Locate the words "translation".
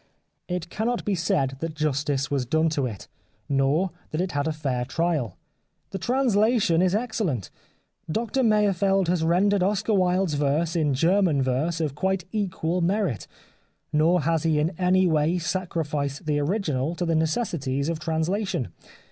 5.99-6.81, 17.99-18.69